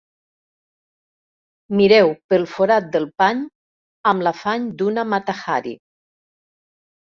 Mireu 1.81 2.09
pel 2.33 2.47
forat 2.53 2.87
del 2.95 3.05
pany 3.23 3.43
amb 4.13 4.27
l'afany 4.29 4.67
d'una 4.81 5.05
Mata-Hari. 5.13 5.77